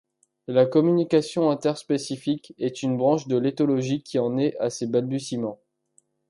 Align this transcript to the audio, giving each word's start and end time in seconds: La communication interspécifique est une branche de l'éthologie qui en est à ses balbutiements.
La 0.47 0.65
communication 0.65 1.51
interspécifique 1.51 2.55
est 2.57 2.81
une 2.81 2.97
branche 2.97 3.27
de 3.27 3.37
l'éthologie 3.37 4.01
qui 4.01 4.17
en 4.17 4.35
est 4.39 4.57
à 4.57 4.71
ses 4.71 4.87
balbutiements. 4.87 5.59